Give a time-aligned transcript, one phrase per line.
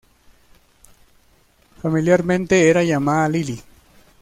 [1.79, 3.61] Familiarmente, era llamada "Lili".